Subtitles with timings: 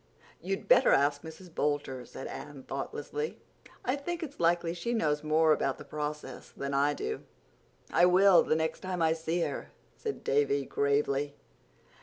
[0.41, 1.53] "You'd better ask Mrs.
[1.53, 3.39] Boulter," said Anne thoughtlessly.
[3.85, 7.21] "I think it's likely she knows more about the process than I do."
[7.93, 11.35] "I will, the next time I see her," said Davy gravely.